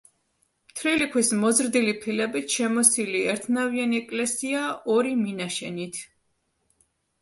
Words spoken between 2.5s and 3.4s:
შემოსილი